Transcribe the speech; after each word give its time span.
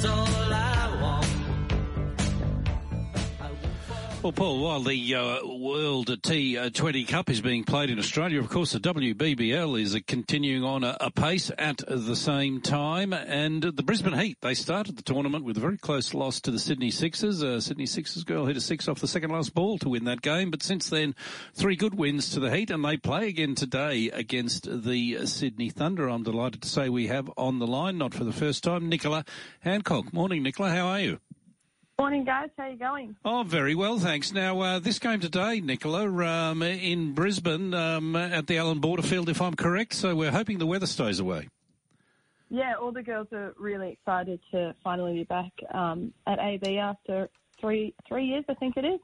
That's 0.00 0.06
all 0.06 0.37
Well, 4.28 4.34
Paul, 4.34 4.60
while 4.60 4.80
the 4.82 5.14
uh, 5.14 5.38
World 5.42 6.08
T20 6.08 7.08
Cup 7.08 7.30
is 7.30 7.40
being 7.40 7.64
played 7.64 7.88
in 7.88 7.98
Australia, 7.98 8.38
of 8.38 8.50
course, 8.50 8.72
the 8.72 8.78
WBBL 8.78 9.80
is 9.80 9.98
continuing 10.06 10.64
on 10.64 10.84
a, 10.84 10.98
a, 11.00 11.10
pace 11.10 11.50
at 11.56 11.78
the 11.88 12.14
same 12.14 12.60
time. 12.60 13.14
And 13.14 13.62
the 13.62 13.82
Brisbane 13.82 14.12
Heat, 14.12 14.36
they 14.42 14.52
started 14.52 14.98
the 14.98 15.02
tournament 15.02 15.46
with 15.46 15.56
a 15.56 15.60
very 15.60 15.78
close 15.78 16.12
loss 16.12 16.42
to 16.42 16.50
the 16.50 16.58
Sydney 16.58 16.90
Sixers. 16.90 17.42
Uh, 17.42 17.58
Sydney 17.58 17.86
Sixers 17.86 18.24
girl 18.24 18.44
hit 18.44 18.58
a 18.58 18.60
six 18.60 18.86
off 18.86 19.00
the 19.00 19.08
second 19.08 19.30
last 19.30 19.54
ball 19.54 19.78
to 19.78 19.88
win 19.88 20.04
that 20.04 20.20
game. 20.20 20.50
But 20.50 20.62
since 20.62 20.90
then, 20.90 21.14
three 21.54 21.74
good 21.74 21.94
wins 21.94 22.28
to 22.32 22.38
the 22.38 22.54
Heat, 22.54 22.70
and 22.70 22.84
they 22.84 22.98
play 22.98 23.28
again 23.28 23.54
today 23.54 24.10
against 24.10 24.68
the 24.70 25.24
Sydney 25.24 25.70
Thunder. 25.70 26.06
I'm 26.06 26.22
delighted 26.22 26.60
to 26.60 26.68
say 26.68 26.90
we 26.90 27.06
have 27.06 27.30
on 27.38 27.60
the 27.60 27.66
line, 27.66 27.96
not 27.96 28.12
for 28.12 28.24
the 28.24 28.34
first 28.34 28.62
time, 28.62 28.90
Nicola 28.90 29.24
Hancock. 29.60 30.12
Morning, 30.12 30.42
Nicola. 30.42 30.68
How 30.68 30.88
are 30.88 31.00
you? 31.00 31.18
Morning, 32.00 32.22
guys. 32.22 32.48
How 32.56 32.62
are 32.62 32.70
you 32.70 32.78
going? 32.78 33.16
Oh, 33.24 33.42
very 33.42 33.74
well, 33.74 33.98
thanks. 33.98 34.32
Now, 34.32 34.60
uh, 34.60 34.78
this 34.78 35.00
game 35.00 35.18
today, 35.18 35.60
Nicola, 35.60 36.08
um, 36.08 36.62
in 36.62 37.12
Brisbane 37.12 37.74
um, 37.74 38.14
at 38.14 38.46
the 38.46 38.56
Allan 38.58 38.78
Border 38.78 39.02
Field, 39.02 39.28
if 39.28 39.42
I'm 39.42 39.54
correct. 39.54 39.94
So 39.94 40.14
we're 40.14 40.30
hoping 40.30 40.58
the 40.58 40.66
weather 40.66 40.86
stays 40.86 41.18
away. 41.18 41.48
Yeah, 42.50 42.74
all 42.80 42.92
the 42.92 43.02
girls 43.02 43.26
are 43.32 43.52
really 43.58 43.90
excited 43.90 44.38
to 44.52 44.76
finally 44.84 45.14
be 45.14 45.24
back 45.24 45.50
um, 45.74 46.12
at 46.28 46.38
AB 46.38 46.78
after 46.78 47.30
three 47.60 47.92
three 48.06 48.26
years, 48.26 48.44
I 48.48 48.54
think 48.54 48.76
it 48.76 48.84
is. 48.84 49.00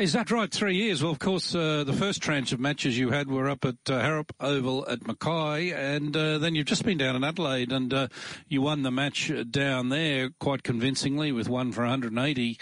Is 0.00 0.14
that 0.14 0.30
right? 0.30 0.50
Three 0.50 0.76
years. 0.76 1.02
Well, 1.02 1.12
of 1.12 1.18
course, 1.18 1.54
uh, 1.54 1.84
the 1.84 1.92
first 1.92 2.22
tranche 2.22 2.52
of 2.52 2.58
matches 2.58 2.96
you 2.96 3.10
had 3.10 3.30
were 3.30 3.50
up 3.50 3.66
at 3.66 3.74
uh, 3.86 4.00
Harrup 4.00 4.32
Oval 4.40 4.88
at 4.88 5.06
Mackay, 5.06 5.72
and 5.72 6.16
uh, 6.16 6.38
then 6.38 6.54
you've 6.54 6.64
just 6.64 6.86
been 6.86 6.96
down 6.96 7.16
in 7.16 7.22
Adelaide, 7.22 7.70
and 7.70 7.92
uh, 7.92 8.08
you 8.48 8.62
won 8.62 8.80
the 8.80 8.90
match 8.90 9.30
down 9.50 9.90
there 9.90 10.30
quite 10.40 10.62
convincingly 10.62 11.32
with 11.32 11.50
one 11.50 11.70
for 11.70 11.82
180, 11.82 12.58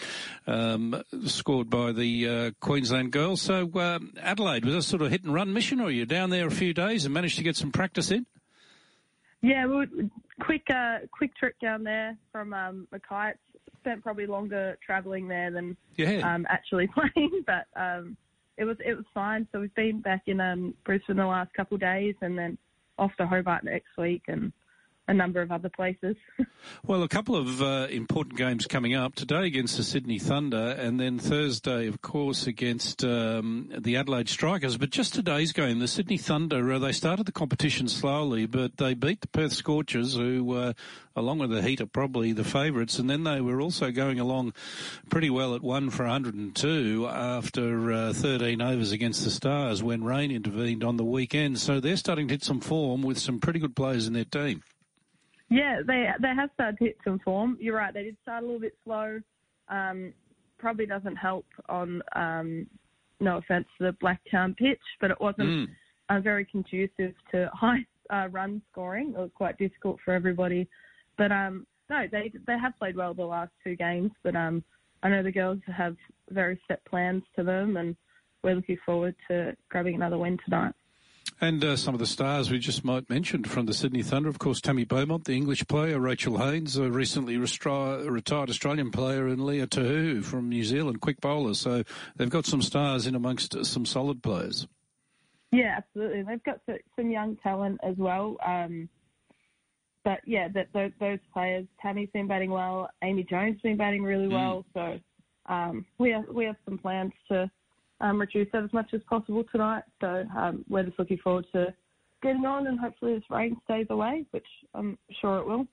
um, 0.48 1.00
scored 1.26 1.70
by 1.70 1.92
the 1.92 2.28
uh, 2.28 2.50
Queensland 2.60 3.12
girls. 3.12 3.40
So 3.40 3.70
uh, 3.72 4.00
Adelaide 4.20 4.64
was 4.64 4.74
a 4.74 4.82
sort 4.82 5.02
of 5.02 5.12
hit 5.12 5.22
and 5.22 5.32
run 5.32 5.52
mission, 5.52 5.80
or 5.80 5.92
you 5.92 6.06
down 6.06 6.30
there 6.30 6.48
a 6.48 6.50
few 6.50 6.74
days 6.74 7.04
and 7.04 7.14
managed 7.14 7.36
to 7.36 7.44
get 7.44 7.54
some 7.54 7.70
practice 7.70 8.10
in? 8.10 8.26
Yeah, 9.42 9.66
well, 9.66 9.84
quick 10.40 10.62
uh, 10.70 10.98
quick 11.12 11.34
trip 11.36 11.54
down 11.60 11.84
there 11.84 12.16
from 12.32 12.52
um, 12.52 12.88
Mackay. 12.90 13.30
It's 13.30 13.76
spent 13.80 14.02
probably 14.02 14.26
longer 14.26 14.76
travelling 14.84 15.28
there 15.28 15.50
than 15.50 15.76
yeah. 15.96 16.34
um, 16.34 16.46
actually 16.48 16.88
playing, 17.14 17.44
but 17.46 17.66
um, 17.80 18.16
it 18.56 18.64
was 18.64 18.76
it 18.84 18.94
was 18.94 19.04
fine. 19.14 19.46
So 19.52 19.60
we've 19.60 19.74
been 19.74 20.00
back 20.00 20.22
in 20.26 20.40
um, 20.40 20.74
Brisbane 20.84 21.16
the 21.16 21.26
last 21.26 21.52
couple 21.54 21.76
of 21.76 21.80
days, 21.80 22.16
and 22.20 22.36
then 22.36 22.58
off 22.98 23.12
to 23.18 23.26
Hobart 23.26 23.64
next 23.64 23.96
week, 23.96 24.22
and 24.26 24.52
a 25.08 25.14
number 25.14 25.40
of 25.40 25.50
other 25.50 25.70
places. 25.70 26.16
well, 26.86 27.02
a 27.02 27.08
couple 27.08 27.34
of 27.34 27.62
uh, 27.62 27.86
important 27.90 28.36
games 28.36 28.66
coming 28.66 28.94
up 28.94 29.14
today 29.14 29.46
against 29.46 29.78
the 29.78 29.82
Sydney 29.82 30.18
Thunder, 30.18 30.76
and 30.78 31.00
then 31.00 31.18
Thursday, 31.18 31.86
of 31.86 32.02
course, 32.02 32.46
against 32.46 33.02
um, 33.02 33.72
the 33.76 33.96
Adelaide 33.96 34.28
Strikers. 34.28 34.76
But 34.76 34.90
just 34.90 35.14
today's 35.14 35.52
game, 35.52 35.78
the 35.78 35.88
Sydney 35.88 36.18
Thunder, 36.18 36.72
uh, 36.72 36.78
they 36.78 36.92
started 36.92 37.24
the 37.24 37.32
competition 37.32 37.88
slowly, 37.88 38.44
but 38.44 38.76
they 38.76 38.92
beat 38.92 39.22
the 39.22 39.28
Perth 39.28 39.54
Scorchers, 39.54 40.14
who, 40.14 40.54
uh, 40.54 40.72
along 41.16 41.38
with 41.38 41.50
the 41.50 41.62
Heat, 41.62 41.80
are 41.80 41.86
probably 41.86 42.32
the 42.32 42.44
favourites. 42.44 42.98
And 42.98 43.08
then 43.08 43.24
they 43.24 43.40
were 43.40 43.62
also 43.62 43.90
going 43.90 44.20
along 44.20 44.52
pretty 45.08 45.30
well 45.30 45.54
at 45.54 45.62
one 45.62 45.88
for 45.88 46.04
102 46.04 47.08
after 47.08 47.92
uh, 47.92 48.12
13 48.12 48.60
overs 48.60 48.92
against 48.92 49.24
the 49.24 49.30
Stars 49.30 49.82
when 49.82 50.04
rain 50.04 50.30
intervened 50.30 50.84
on 50.84 50.98
the 50.98 51.04
weekend. 51.04 51.58
So 51.58 51.80
they're 51.80 51.96
starting 51.96 52.28
to 52.28 52.34
hit 52.34 52.44
some 52.44 52.60
form 52.60 53.00
with 53.00 53.18
some 53.18 53.40
pretty 53.40 53.58
good 53.58 53.74
players 53.74 54.06
in 54.06 54.12
their 54.12 54.24
team. 54.24 54.62
Yeah, 55.50 55.80
they 55.86 56.08
they 56.20 56.34
have 56.34 56.50
started 56.54 56.78
to 56.78 56.84
hit 56.84 56.98
some 57.04 57.18
form. 57.20 57.56
You're 57.60 57.76
right. 57.76 57.94
They 57.94 58.04
did 58.04 58.16
start 58.22 58.42
a 58.42 58.46
little 58.46 58.60
bit 58.60 58.74
slow. 58.84 59.20
Um, 59.68 60.12
probably 60.58 60.86
doesn't 60.86 61.16
help 61.16 61.46
on 61.68 62.02
um, 62.14 62.66
no 63.20 63.38
offense 63.38 63.66
to 63.78 63.84
the 63.84 63.96
Blacktown 64.04 64.56
pitch, 64.56 64.80
but 65.00 65.10
it 65.10 65.20
wasn't 65.20 65.48
mm. 65.48 65.66
uh, 66.08 66.20
very 66.20 66.44
conducive 66.44 67.14
to 67.30 67.50
high 67.54 67.84
uh, 68.10 68.28
run 68.30 68.60
scoring. 68.70 69.14
It 69.16 69.18
was 69.18 69.30
quite 69.34 69.58
difficult 69.58 69.98
for 70.04 70.12
everybody. 70.12 70.68
But 71.16 71.32
um, 71.32 71.66
no, 71.90 72.04
they 72.10 72.32
they 72.46 72.58
have 72.58 72.78
played 72.78 72.96
well 72.96 73.14
the 73.14 73.24
last 73.24 73.52
two 73.64 73.76
games. 73.76 74.10
But 74.22 74.36
um, 74.36 74.62
I 75.02 75.08
know 75.08 75.22
the 75.22 75.32
girls 75.32 75.58
have 75.74 75.96
very 76.30 76.60
set 76.68 76.84
plans 76.84 77.22
to 77.36 77.42
them, 77.42 77.76
and 77.76 77.96
we're 78.42 78.54
looking 78.54 78.78
forward 78.84 79.14
to 79.30 79.56
grabbing 79.70 79.94
another 79.94 80.18
win 80.18 80.38
tonight. 80.44 80.74
And 81.40 81.64
uh, 81.64 81.76
some 81.76 81.94
of 81.94 82.00
the 82.00 82.06
stars 82.06 82.50
we 82.50 82.58
just 82.58 82.84
might 82.84 83.08
mention 83.08 83.44
from 83.44 83.66
the 83.66 83.72
Sydney 83.72 84.02
Thunder, 84.02 84.28
of 84.28 84.40
course, 84.40 84.60
Tammy 84.60 84.84
Beaumont, 84.84 85.24
the 85.24 85.36
English 85.36 85.68
player, 85.68 86.00
Rachel 86.00 86.38
Haynes, 86.38 86.76
a 86.76 86.90
recently 86.90 87.36
restri- 87.36 88.10
retired 88.10 88.50
Australian 88.50 88.90
player, 88.90 89.28
and 89.28 89.44
Leah 89.44 89.68
Tahu 89.68 90.24
from 90.24 90.48
New 90.48 90.64
Zealand, 90.64 91.00
quick 91.00 91.20
bowler. 91.20 91.54
So 91.54 91.84
they've 92.16 92.28
got 92.28 92.44
some 92.44 92.60
stars 92.60 93.06
in 93.06 93.14
amongst 93.14 93.64
some 93.64 93.86
solid 93.86 94.20
players. 94.20 94.66
Yeah, 95.52 95.76
absolutely. 95.76 96.22
They've 96.22 96.42
got 96.42 96.60
some 96.96 97.10
young 97.10 97.36
talent 97.36 97.78
as 97.84 97.96
well. 97.96 98.36
Um, 98.44 98.88
but 100.04 100.20
yeah, 100.26 100.48
that, 100.54 100.68
those, 100.74 100.90
those, 100.98 101.18
players, 101.32 101.66
Tammy's 101.80 102.08
been 102.12 102.26
batting 102.26 102.50
well, 102.50 102.90
Amy 103.02 103.22
Jones 103.22 103.54
has 103.54 103.62
been 103.62 103.76
batting 103.76 104.02
really 104.02 104.26
mm. 104.26 104.32
well. 104.32 104.64
So 104.74 104.98
um, 105.52 105.86
we 105.98 106.10
have 106.10 106.24
we 106.32 106.44
have 106.46 106.56
some 106.64 106.78
plans 106.78 107.12
to 107.30 107.50
um, 108.00 108.20
reduce 108.20 108.48
that 108.52 108.64
as 108.64 108.72
much 108.72 108.92
as 108.92 109.00
possible 109.08 109.44
tonight. 109.50 109.84
So 110.00 110.24
um, 110.36 110.64
we're 110.68 110.84
just 110.84 110.98
looking 110.98 111.18
forward 111.18 111.46
to 111.52 111.74
getting 112.22 112.44
on 112.44 112.66
and 112.66 112.78
hopefully 112.78 113.14
this 113.14 113.24
rain 113.30 113.56
stays 113.64 113.86
away, 113.90 114.24
which 114.30 114.46
I'm 114.74 114.98
sure 115.20 115.38
it 115.38 115.46
will. 115.46 115.66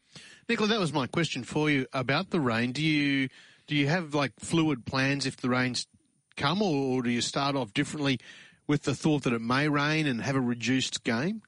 Nicola, 0.47 0.69
that 0.69 0.79
was 0.79 0.93
my 0.93 1.07
question 1.07 1.43
for 1.43 1.69
you 1.69 1.87
about 1.93 2.29
the 2.29 2.39
rain. 2.39 2.71
Do 2.71 2.83
you 2.83 3.29
do 3.67 3.75
you 3.75 3.87
have 3.87 4.13
like 4.13 4.33
fluid 4.39 4.85
plans 4.85 5.25
if 5.25 5.37
the 5.37 5.49
rains 5.49 5.87
come, 6.37 6.61
or, 6.61 6.97
or 6.97 7.01
do 7.01 7.09
you 7.09 7.21
start 7.21 7.55
off 7.55 7.73
differently 7.73 8.19
with 8.67 8.83
the 8.83 8.95
thought 8.95 9.23
that 9.23 9.33
it 9.33 9.41
may 9.41 9.67
rain 9.67 10.05
and 10.05 10.21
have 10.21 10.35
a 10.35 10.41
reduced 10.41 11.03
game? 11.03 11.41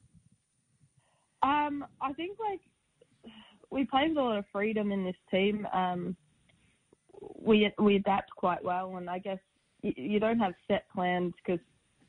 Um, 1.42 1.84
I 2.00 2.12
think 2.14 2.38
like 2.40 2.60
we 3.70 3.84
play 3.84 4.08
with 4.08 4.16
a 4.16 4.20
lot 4.20 4.38
of 4.38 4.44
freedom 4.52 4.90
in 4.90 5.04
this 5.04 5.16
team. 5.30 5.66
Um, 5.72 6.16
we 7.40 7.70
we 7.78 7.96
adapt 7.96 8.30
quite 8.30 8.64
well, 8.64 8.96
and 8.96 9.08
I 9.08 9.18
guess 9.18 9.38
you 9.82 10.18
don't 10.18 10.38
have 10.38 10.54
set 10.66 10.88
plans 10.90 11.34
because 11.44 11.60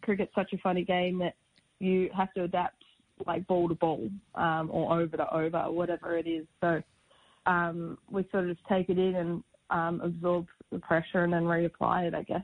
cricket's 0.02 0.34
such 0.36 0.54
a 0.54 0.58
funny 0.58 0.84
game 0.84 1.20
that 1.20 1.36
you 1.80 2.10
have 2.16 2.34
to 2.34 2.44
adapt 2.44 2.84
like 3.26 3.46
ball 3.48 3.68
to 3.68 3.76
ball 3.76 4.10
um, 4.36 4.70
or 4.72 5.00
over 5.00 5.18
to 5.18 5.34
over, 5.34 5.58
or 5.58 5.72
whatever 5.72 6.18
it 6.18 6.28
is. 6.28 6.46
So 6.62 6.82
um, 7.46 7.98
we 8.10 8.26
sort 8.32 8.50
of 8.50 8.56
just 8.56 8.68
take 8.68 8.90
it 8.90 8.98
in 8.98 9.16
and 9.16 9.44
um, 9.70 10.02
absorb 10.02 10.48
the 10.72 10.80
pressure 10.80 11.24
and 11.24 11.34
then 11.34 11.44
reapply 11.44 12.08
it, 12.08 12.16
I 12.16 12.24
guess. 12.24 12.44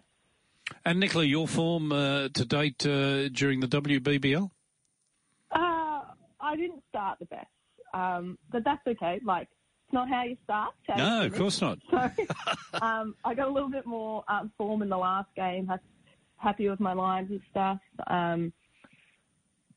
And 0.84 1.00
Nicola, 1.00 1.24
your 1.24 1.48
form 1.48 1.92
uh, 1.92 2.30
to 2.30 2.46
date 2.46 2.86
uh, 2.86 3.30
during 3.30 3.60
the 3.60 3.68
WBBL? 3.68 4.50
Uh, 5.52 6.02
I 6.40 6.56
didn't 6.56 6.84
start 6.90 7.20
the 7.20 7.26
best, 7.26 7.48
um, 7.94 8.38
but 8.52 8.64
that's 8.64 8.86
okay. 8.88 9.20
Like 9.24 9.48
not 9.96 10.10
how 10.10 10.24
you 10.24 10.38
start. 10.44 10.74
No, 10.96 11.26
of 11.26 11.34
course 11.34 11.62
not. 11.62 11.80
So 11.90 12.86
um, 12.86 13.16
I 13.24 13.34
got 13.34 13.48
a 13.48 13.52
little 13.52 13.70
bit 13.70 13.86
more 13.86 14.24
um, 14.28 14.52
form 14.58 14.82
in 14.82 14.90
the 14.90 14.98
last 14.98 15.30
game. 15.36 15.72
Happy 16.38 16.70
with 16.70 16.80
my 16.80 16.94
lines 16.94 17.32
and 17.32 17.40
stuff. 17.50 17.80
Um, 18.08 18.54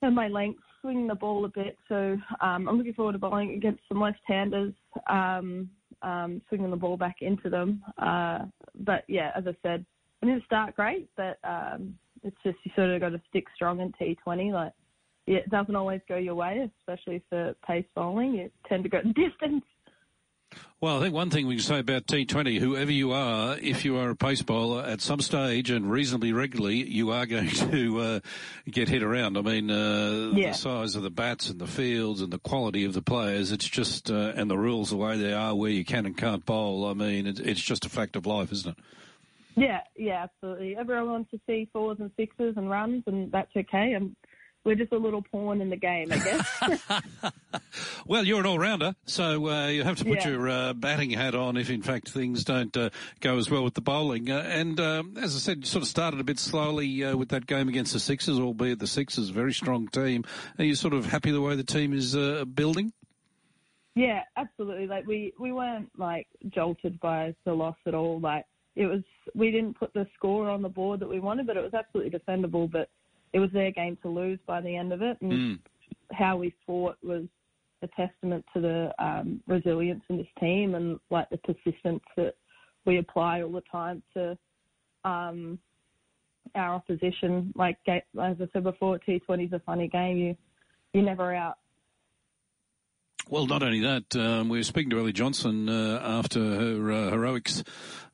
and 0.03 0.15
my 0.15 0.29
length, 0.29 0.61
swinging 0.81 1.07
the 1.07 1.15
ball 1.15 1.45
a 1.45 1.49
bit. 1.49 1.77
So 1.89 2.17
um, 2.41 2.69
I'm 2.69 2.77
looking 2.77 2.95
forward 2.95 3.13
to 3.13 3.19
bowling 3.19 3.55
against 3.55 3.81
some 3.89 4.01
left-handers, 4.01 4.75
um, 5.09 5.71
um, 6.03 6.43
swinging 6.49 6.71
the 6.71 6.77
ball 6.77 6.97
back 6.97 7.17
into 7.21 7.49
them. 7.49 7.83
Uh, 7.99 8.41
but 8.81 9.05
yeah, 9.09 9.31
as 9.37 9.45
I 9.47 9.57
said, 9.63 9.87
I 10.23 10.27
didn't 10.27 10.45
start 10.45 10.75
great, 10.77 11.09
but 11.17 11.39
um, 11.45 11.95
it's 12.23 12.37
just 12.45 12.59
you 12.65 12.73
sort 12.75 12.91
of 12.91 13.01
got 13.01 13.11
to 13.11 13.23
stick 13.29 13.45
strong 13.55 13.81
in 13.81 13.93
T20. 13.93 14.53
Like 14.53 14.73
it 15.27 15.49
doesn't 15.51 15.77
always 15.77 16.01
go 16.09 16.17
your 16.17 16.35
way, 16.35 16.69
especially 16.81 17.23
for 17.29 17.55
pace 17.67 17.85
bowling. 17.95 18.35
You 18.35 18.51
tend 18.69 18.83
to 18.85 18.89
go 18.89 19.01
distance. 19.03 19.65
Well, 20.81 20.99
I 20.99 21.01
think 21.01 21.13
one 21.13 21.31
thing 21.31 21.49
we 21.49 21.57
can 21.57 21.65
say 21.65 21.81
about 21.81 22.07
T20, 22.07 22.61
whoever 22.61 22.93
you 22.93 23.11
are, 23.11 23.59
if 23.59 23.85
you 23.85 23.97
are 23.97 24.11
a 24.11 24.17
pace 24.17 24.43
bowler 24.43 24.85
at 24.85 25.01
some 25.01 25.21
stage 25.21 25.71
and 25.71 25.91
reasonably 25.91 26.33
regularly, 26.33 26.89
you 26.89 27.11
are 27.11 27.27
going 27.35 27.51
to 27.51 28.01
uh, 28.01 28.21
get 28.71 28.89
hit 28.89 29.03
around. 29.03 29.37
I 29.37 29.43
mean, 29.43 29.71
uh, 29.73 30.31
yeah. 30.37 30.53
the 30.53 30.57
size 30.57 30.95
of 30.95 31.03
the 31.03 31.11
bats 31.11 31.51
and 31.51 31.61
the 31.61 31.67
fields 31.67 32.21
and 32.21 32.33
the 32.33 32.39
quality 32.39 32.85
of 32.85 32.95
the 32.95 33.03
players, 33.03 33.51
it's 33.51 33.69
just, 33.69 34.09
uh, 34.09 34.33
and 34.37 34.49
the 34.49 34.57
rules 34.57 34.91
the 34.91 34.97
way 34.97 35.19
they 35.19 35.33
are 35.33 35.53
where 35.55 35.73
you 35.73 35.85
can 35.85 36.07
and 36.07 36.17
can't 36.17 36.47
bowl, 36.47 36.87
I 36.87 36.95
mean, 36.95 37.27
it's, 37.27 37.41
it's 37.41 37.61
just 37.61 37.85
a 37.85 37.89
fact 37.89 38.15
of 38.15 38.25
life, 38.25 38.53
isn't 38.53 38.79
it? 38.79 38.85
Yeah, 39.57 39.81
yeah, 39.97 40.23
absolutely. 40.23 40.77
Everyone 40.77 41.11
wants 41.11 41.31
to 41.33 41.41
see 41.45 41.69
fours 41.73 41.99
and 41.99 42.13
sixes 42.17 42.57
and 42.57 42.71
runs, 42.71 43.03
and 43.09 43.33
that's 43.33 43.51
okay. 43.57 43.95
And 43.95 44.15
we're 44.69 44.75
just 44.75 44.93
a 44.93 44.99
little 44.99 45.23
pawn 45.23 45.63
in 45.63 45.71
the 45.71 45.77
game, 45.77 46.13
I 46.13 46.19
guess. 46.19 47.03
well, 48.07 48.23
you're 48.23 48.41
an 48.41 48.45
all-rounder, 48.45 48.95
so 49.07 49.49
uh, 49.49 49.69
you 49.69 49.83
have 49.83 49.97
to 49.97 50.05
put 50.05 50.19
yeah. 50.19 50.29
your 50.29 50.49
uh, 50.51 50.73
batting 50.75 51.09
hat 51.09 51.35
on 51.35 51.57
if, 51.57 51.71
in 51.71 51.81
fact, 51.81 52.11
things 52.11 52.45
don't 52.45 52.77
uh, 52.77 52.91
go 53.21 53.39
as 53.39 53.49
well 53.49 53.65
with 53.65 53.73
the 53.73 53.81
bowling. 53.81 54.31
Uh, 54.31 54.45
and 54.47 54.79
um, 54.79 55.17
as 55.17 55.35
I 55.35 55.39
said, 55.39 55.59
you 55.61 55.65
sort 55.65 55.83
of 55.83 55.89
started 55.89 56.21
a 56.21 56.25
bit 56.25 56.39
slowly 56.39 57.03
uh, 57.03 57.17
with 57.17 57.31
that 57.31 57.47
game 57.47 57.71
against 57.71 57.95
the 57.95 57.99
Sixers, 57.99 58.39
albeit 58.39 58.79
the 58.79 58.87
Sixers, 58.87 59.31
a 59.31 59.33
very 59.33 59.55
strong 59.55 59.89
team. 59.89 60.27
Are 60.59 60.65
you 60.65 60.75
sort 60.75 60.93
of 60.93 61.07
happy 61.07 61.31
the 61.31 61.41
way 61.41 61.57
the 61.57 61.65
team 61.65 61.95
is 61.95 62.15
uh, 62.15 62.45
building? 62.45 62.93
Yeah, 63.95 64.21
absolutely. 64.37 64.87
Like 64.87 65.07
we 65.07 65.33
we 65.41 65.51
weren't 65.51 65.91
like 65.97 66.29
jolted 66.51 67.01
by 67.01 67.35
the 67.47 67.55
loss 67.55 67.75
at 67.87 67.95
all. 67.95 68.21
Like 68.21 68.45
it 68.77 68.87
was, 68.87 69.03
we 69.35 69.51
didn't 69.51 69.79
put 69.79 69.93
the 69.95 70.07
score 70.15 70.49
on 70.51 70.61
the 70.61 70.69
board 70.69 71.01
that 71.01 71.09
we 71.09 71.21
wanted, 71.21 71.47
but 71.47 71.57
it 71.57 71.65
was 71.65 71.75
absolutely 71.75 72.17
defendable. 72.17 72.71
But 72.71 72.91
it 73.33 73.41
was 73.41 73.51
their 73.53 73.71
game 73.71 73.97
to 74.03 74.09
lose 74.09 74.39
by 74.47 74.61
the 74.61 74.75
end 74.75 74.93
of 74.93 75.03
it, 75.03 75.21
and 75.21 75.33
Mm. 75.33 75.59
how 76.13 76.37
we 76.37 76.51
fought 76.67 76.97
was 77.03 77.27
a 77.83 77.89
testament 77.89 78.45
to 78.53 78.61
the 78.61 78.95
um, 78.99 79.43
resilience 79.47 80.03
in 80.09 80.17
this 80.17 80.27
team 80.41 80.75
and 80.75 80.99
like 81.11 81.29
the 81.31 81.39
persistence 81.39 82.03
that 82.17 82.35
we 82.85 82.99
apply 82.99 83.43
all 83.43 83.53
the 83.53 83.63
time 83.63 84.03
to 84.15 84.37
um, 85.05 85.59
our 86.55 86.75
opposition. 86.75 87.53
Like 87.55 87.79
as 87.87 88.03
I 88.15 88.49
said 88.53 88.65
before, 88.65 88.99
T20 88.99 89.47
is 89.47 89.53
a 89.53 89.61
funny 89.61 89.89
game. 89.89 90.17
You 90.17 90.37
you're 90.93 91.05
never 91.05 91.35
out. 91.35 91.59
Well, 93.31 93.47
not 93.47 93.63
only 93.63 93.81
that, 93.81 94.17
um, 94.17 94.49
we 94.49 94.59
were 94.59 94.65
speaking 94.65 94.89
to 94.89 94.99
Ellie 95.01 95.13
Johnston 95.13 95.69
uh, 95.69 96.01
after 96.03 96.41
her 96.41 96.91
uh, 96.91 97.11
heroics 97.11 97.63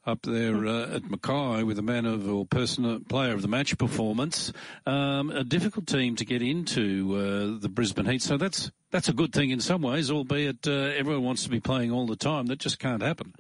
up 0.04 0.22
there 0.22 0.66
uh, 0.66 0.96
at 0.96 1.08
Mackay 1.08 1.62
with 1.62 1.78
a 1.78 1.82
man 1.82 2.04
of 2.04 2.28
or 2.28 2.44
person 2.44 3.04
player 3.04 3.32
of 3.32 3.40
the 3.40 3.46
match 3.46 3.78
performance. 3.78 4.52
Um, 4.86 5.30
a 5.30 5.44
difficult 5.44 5.86
team 5.86 6.16
to 6.16 6.24
get 6.24 6.42
into 6.42 7.14
uh, 7.14 7.60
the 7.60 7.68
Brisbane 7.68 8.06
Heat, 8.06 8.22
so 8.22 8.36
that's 8.36 8.72
that's 8.90 9.08
a 9.08 9.12
good 9.12 9.32
thing 9.32 9.50
in 9.50 9.60
some 9.60 9.82
ways, 9.82 10.10
albeit 10.10 10.66
uh, 10.66 10.72
everyone 10.72 11.22
wants 11.22 11.44
to 11.44 11.48
be 11.48 11.60
playing 11.60 11.92
all 11.92 12.08
the 12.08 12.16
time. 12.16 12.46
That 12.46 12.58
just 12.58 12.80
can't 12.80 13.00
happen. 13.00 13.34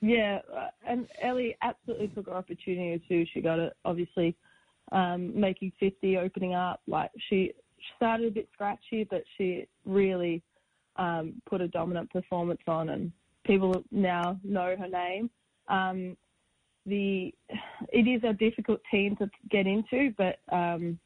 Yeah, 0.00 0.40
uh, 0.56 0.68
and 0.86 1.06
Ellie 1.20 1.54
absolutely 1.60 2.08
took 2.08 2.28
her 2.28 2.34
opportunity 2.34 3.04
too. 3.06 3.26
She 3.34 3.42
got 3.42 3.58
it, 3.58 3.74
obviously, 3.84 4.36
um, 4.90 5.38
making 5.38 5.72
50, 5.78 6.16
opening 6.16 6.54
up. 6.54 6.80
Like 6.86 7.10
she 7.28 7.52
started 7.94 8.28
a 8.28 8.30
bit 8.30 8.48
scratchy, 8.54 9.04
but 9.04 9.22
she 9.36 9.66
really 9.84 10.42
um, 10.96 11.34
put 11.48 11.60
a 11.60 11.68
dominant 11.68 12.10
performance 12.10 12.60
on, 12.66 12.90
and 12.90 13.12
people 13.44 13.84
now 13.90 14.38
know 14.44 14.74
her 14.78 14.88
name. 14.88 15.30
Um, 15.68 16.16
the 16.86 17.32
it 17.92 18.06
is 18.06 18.22
a 18.24 18.32
difficult 18.34 18.80
team 18.90 19.16
to 19.16 19.30
get 19.50 19.66
into, 19.66 20.12
but 20.18 20.38
um, 20.52 20.98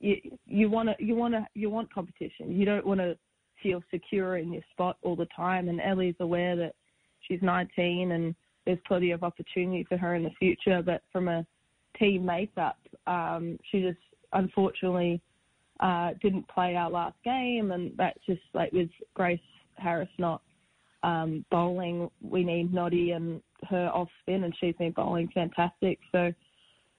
you 0.00 0.68
want 0.68 0.90
to 0.90 1.04
you 1.04 1.14
want 1.14 1.34
to 1.34 1.46
you 1.54 1.70
want 1.70 1.92
competition. 1.92 2.52
You 2.52 2.64
don't 2.64 2.86
want 2.86 3.00
to 3.00 3.16
feel 3.62 3.82
secure 3.90 4.36
in 4.36 4.52
your 4.52 4.62
spot 4.70 4.98
all 5.02 5.16
the 5.16 5.28
time. 5.34 5.68
And 5.68 5.80
Ellie's 5.80 6.14
aware 6.20 6.54
that 6.54 6.74
she's 7.22 7.40
19 7.42 8.12
and 8.12 8.34
there's 8.66 8.78
plenty 8.86 9.10
of 9.10 9.24
opportunity 9.24 9.84
for 9.88 9.96
her 9.96 10.14
in 10.14 10.22
the 10.22 10.30
future. 10.38 10.82
But 10.82 11.02
from 11.10 11.28
a 11.28 11.44
team 11.98 12.24
makeup, 12.24 12.78
um, 13.06 13.58
she 13.70 13.80
just 13.80 13.98
unfortunately 14.32 15.20
uh, 15.80 16.10
didn't 16.22 16.48
play 16.48 16.76
our 16.76 16.90
last 16.90 17.16
game, 17.24 17.72
and 17.72 17.92
that's 17.96 18.18
just 18.26 18.42
like 18.52 18.72
with 18.72 18.90
Grace 19.14 19.40
Harris 19.76 20.08
not 20.18 20.40
um, 21.02 21.44
bowling, 21.50 22.10
we 22.22 22.44
need 22.44 22.72
Noddy 22.72 23.10
and 23.12 23.40
her 23.68 23.90
off 23.92 24.08
spin, 24.22 24.44
and 24.44 24.54
she's 24.58 24.74
been 24.76 24.92
bowling 24.92 25.28
fantastic. 25.34 25.98
So 26.12 26.32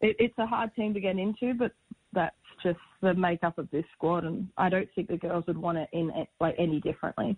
it, 0.02 0.16
it's 0.20 0.38
a 0.38 0.46
hard 0.46 0.74
team 0.76 0.94
to 0.94 1.00
get 1.00 1.18
into, 1.18 1.54
but 1.54 1.72
that's 2.14 2.36
just 2.64 2.80
the 3.02 3.14
makeup 3.14 3.58
of 3.58 3.70
this 3.72 3.86
squad, 3.96 4.24
and 4.24 4.48
I 4.58 4.70
don't 4.70 4.90
think 4.96 5.08
the 5.08 5.18
girls 5.18 5.46
would 5.48 5.58
want 5.58 5.78
it 5.78 5.90
in 5.92 6.12
like 6.40 6.56
any 6.58 6.80
differently. 6.82 7.38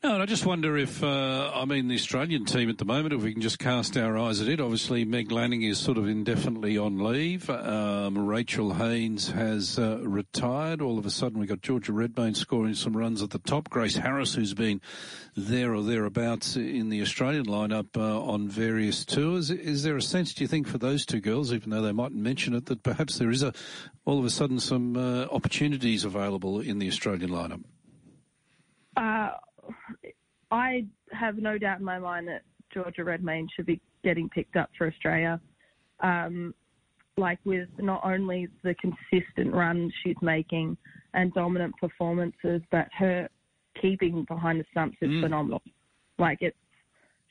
No, 0.00 0.14
and 0.14 0.22
I 0.22 0.26
just 0.26 0.46
wonder 0.46 0.76
if, 0.76 1.02
uh, 1.02 1.50
I 1.52 1.64
mean, 1.64 1.88
the 1.88 1.96
Australian 1.96 2.44
team 2.44 2.70
at 2.70 2.78
the 2.78 2.84
moment, 2.84 3.14
if 3.14 3.22
we 3.24 3.32
can 3.32 3.42
just 3.42 3.58
cast 3.58 3.96
our 3.96 4.16
eyes 4.16 4.40
at 4.40 4.46
it. 4.46 4.60
Obviously, 4.60 5.04
Meg 5.04 5.32
Lanning 5.32 5.62
is 5.62 5.76
sort 5.76 5.98
of 5.98 6.06
indefinitely 6.06 6.78
on 6.78 7.02
leave. 7.02 7.50
Um, 7.50 8.16
Rachel 8.16 8.74
Haynes 8.74 9.28
has 9.30 9.76
uh, 9.76 9.98
retired. 10.02 10.80
All 10.80 11.00
of 11.00 11.06
a 11.06 11.10
sudden, 11.10 11.40
we've 11.40 11.48
got 11.48 11.62
Georgia 11.62 11.92
Redmayne 11.92 12.34
scoring 12.34 12.74
some 12.74 12.96
runs 12.96 13.24
at 13.24 13.30
the 13.30 13.40
top. 13.40 13.70
Grace 13.70 13.96
Harris, 13.96 14.34
who's 14.34 14.54
been 14.54 14.80
there 15.36 15.74
or 15.74 15.82
thereabouts 15.82 16.54
in 16.54 16.90
the 16.90 17.02
Australian 17.02 17.46
lineup 17.46 17.96
uh, 17.96 18.22
on 18.22 18.46
various 18.48 19.04
tours. 19.04 19.50
Is 19.50 19.82
there 19.82 19.96
a 19.96 20.02
sense, 20.02 20.32
do 20.32 20.44
you 20.44 20.48
think, 20.48 20.68
for 20.68 20.78
those 20.78 21.04
two 21.04 21.20
girls, 21.20 21.52
even 21.52 21.70
though 21.70 21.82
they 21.82 21.90
mightn't 21.90 22.22
mention 22.22 22.54
it, 22.54 22.66
that 22.66 22.84
perhaps 22.84 23.18
there 23.18 23.30
is 23.30 23.42
a 23.42 23.52
all 24.04 24.20
of 24.20 24.24
a 24.24 24.30
sudden 24.30 24.60
some 24.60 24.96
uh, 24.96 25.24
opportunities 25.24 26.04
available 26.04 26.60
in 26.60 26.78
the 26.78 26.86
Australian 26.86 27.30
lineup? 27.30 27.64
I 30.50 30.86
have 31.12 31.36
no 31.38 31.58
doubt 31.58 31.78
in 31.78 31.84
my 31.84 31.98
mind 31.98 32.28
that 32.28 32.42
Georgia 32.72 33.04
Redmayne 33.04 33.48
should 33.54 33.66
be 33.66 33.80
getting 34.04 34.28
picked 34.28 34.56
up 34.56 34.70
for 34.76 34.86
Australia. 34.86 35.40
Um, 36.00 36.54
like 37.16 37.38
with 37.44 37.68
not 37.78 38.00
only 38.04 38.48
the 38.62 38.74
consistent 38.74 39.52
runs 39.52 39.92
she's 40.02 40.16
making 40.22 40.76
and 41.14 41.34
dominant 41.34 41.74
performances, 41.80 42.62
but 42.70 42.86
her 42.96 43.28
keeping 43.80 44.24
behind 44.28 44.60
the 44.60 44.64
stumps 44.70 44.96
is 45.00 45.10
Mm. 45.10 45.22
phenomenal. 45.22 45.62
Like 46.18 46.38
it's, 46.42 46.56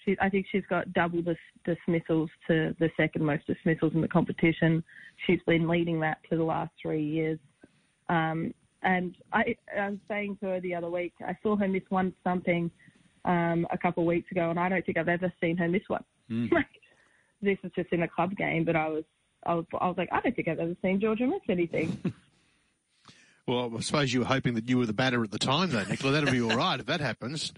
she, 0.03 0.17
I 0.19 0.29
think 0.29 0.45
she's 0.51 0.65
got 0.69 0.91
double 0.93 1.21
the 1.21 1.37
dismissals 1.65 2.29
to 2.47 2.75
the 2.79 2.89
second 2.97 3.23
most 3.23 3.47
dismissals 3.47 3.93
in 3.93 4.01
the 4.01 4.07
competition. 4.07 4.83
She's 5.25 5.41
been 5.43 5.67
leading 5.67 5.99
that 6.01 6.19
for 6.27 6.35
the 6.35 6.43
last 6.43 6.71
three 6.81 7.03
years. 7.03 7.39
Um, 8.09 8.53
and 8.87 9.17
I, 9.33 9.55
I 9.77 9.89
was 9.89 9.99
saying 10.07 10.37
to 10.39 10.47
her 10.47 10.61
the 10.61 10.73
other 10.73 10.89
week, 10.89 11.13
I 11.19 11.37
saw 11.43 11.57
her 11.57 11.67
miss 11.67 11.83
one 11.89 12.13
something 12.23 12.71
um, 13.25 13.67
a 13.69 13.77
couple 13.77 14.03
of 14.03 14.07
weeks 14.07 14.31
ago, 14.31 14.49
and 14.49 14.57
I 14.57 14.69
don't 14.69 14.85
think 14.85 14.97
I've 14.97 15.09
ever 15.09 15.31
seen 15.41 15.57
her 15.57 15.67
miss 15.67 15.83
one. 15.87 16.03
Mm. 16.31 16.51
Like 16.53 16.67
this 17.41 17.57
was 17.61 17.71
just 17.75 17.91
in 17.91 18.01
a 18.01 18.07
club 18.07 18.35
game, 18.35 18.63
but 18.63 18.75
I 18.75 18.87
was, 18.87 19.03
I 19.45 19.55
was, 19.55 19.65
I 19.79 19.87
was 19.87 19.97
like, 19.97 20.09
I 20.11 20.21
don't 20.21 20.35
think 20.35 20.47
I've 20.47 20.59
ever 20.59 20.75
seen 20.81 21.01
Georgia 21.01 21.27
miss 21.27 21.41
anything. 21.49 22.13
Well, 23.45 23.71
I 23.77 23.79
suppose 23.79 24.13
you 24.13 24.19
were 24.19 24.25
hoping 24.25 24.55
that 24.55 24.67
you 24.67 24.77
were 24.77 24.85
the 24.85 24.91
batter 24.91 25.23
at 25.23 25.31
the 25.31 25.39
time, 25.39 25.69
though, 25.69 25.81
Nicola. 25.85 26.11
That'll 26.11 26.31
be 26.31 26.41
all 26.41 26.57
right 26.57 26.81
if 26.81 26.85
that 26.87 26.99
happens. 26.99 27.53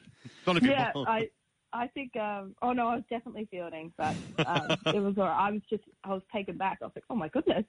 Not 0.46 0.58
if 0.58 0.64
yeah, 0.64 0.92
you're 0.94 1.10
I, 1.10 1.30
I 1.74 1.88
think. 1.88 2.16
Um, 2.16 2.54
oh 2.62 2.74
no, 2.74 2.90
I 2.90 2.94
was 2.98 3.04
definitely 3.10 3.48
fielding, 3.50 3.92
but 3.98 4.16
um, 4.46 4.78
it 4.86 5.00
was. 5.00 5.18
all 5.18 5.24
right. 5.24 5.48
I 5.48 5.52
was 5.52 5.62
just, 5.68 5.81
I 6.04 6.10
was 6.10 6.22
taken 6.31 6.58
back. 6.58 6.78
I 6.84 6.86
was 6.86 6.92
like, 6.96 7.06
oh 7.10 7.16
my 7.16 7.28
goodness. 7.30 7.66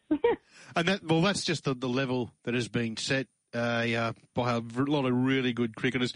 And 0.76 0.86
that, 0.86 1.02
well, 1.02 1.22
that's 1.22 1.44
just 1.44 1.64
the, 1.64 1.72
the 1.72 1.88
level 1.88 2.30
that 2.44 2.52
has 2.52 2.68
been 2.68 2.98
set 2.98 3.26
uh, 3.54 4.12
by 4.34 4.52
a 4.52 4.60
lot 4.60 5.04
of 5.04 5.12
really 5.12 5.52
good 5.52 5.74
cricketers 5.74 6.14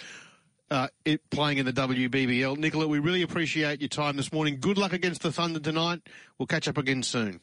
uh, 0.70 0.88
it, 1.04 1.20
playing 1.30 1.58
in 1.58 1.66
the 1.66 1.72
WBBL. 1.72 2.56
Nicola, 2.56 2.86
we 2.86 2.98
really 2.98 3.22
appreciate 3.22 3.80
your 3.80 3.88
time 3.88 4.16
this 4.16 4.32
morning. 4.32 4.58
Good 4.60 4.78
luck 4.78 4.92
against 4.92 5.22
the 5.22 5.32
Thunder 5.32 5.60
tonight. 5.60 6.00
We'll 6.38 6.46
catch 6.46 6.68
up 6.68 6.78
again 6.78 7.02
soon. 7.02 7.40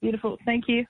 Beautiful. 0.00 0.38
Thank 0.44 0.68
you. 0.68 0.86